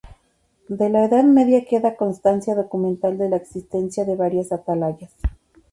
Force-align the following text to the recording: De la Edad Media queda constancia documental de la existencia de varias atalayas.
De 0.67 0.89
la 0.89 1.05
Edad 1.05 1.25
Media 1.25 1.63
queda 1.63 1.95
constancia 1.95 2.55
documental 2.55 3.19
de 3.19 3.29
la 3.29 3.35
existencia 3.35 4.03
de 4.03 4.15
varias 4.15 4.51
atalayas. 4.51 5.11